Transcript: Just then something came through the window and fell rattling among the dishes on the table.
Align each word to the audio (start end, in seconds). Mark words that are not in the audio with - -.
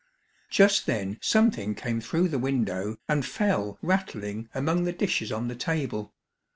Just 0.49 0.87
then 0.87 1.19
something 1.21 1.75
came 1.75 2.01
through 2.01 2.29
the 2.29 2.39
window 2.39 2.97
and 3.07 3.23
fell 3.23 3.77
rattling 3.83 4.49
among 4.51 4.83
the 4.85 4.93
dishes 4.93 5.31
on 5.31 5.47
the 5.47 5.53
table. 5.55 6.11